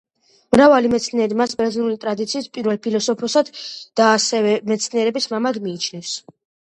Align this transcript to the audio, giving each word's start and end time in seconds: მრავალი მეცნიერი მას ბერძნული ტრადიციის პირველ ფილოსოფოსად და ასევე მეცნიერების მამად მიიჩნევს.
მრავალი 0.53 0.89
მეცნიერი 0.93 1.35
მას 1.41 1.51
ბერძნული 1.59 1.97
ტრადიციის 2.05 2.47
პირველ 2.59 2.79
ფილოსოფოსად 2.87 3.51
და 4.01 4.09
ასევე 4.15 4.55
მეცნიერების 4.73 5.29
მამად 5.35 5.61
მიიჩნევს. 5.67 6.17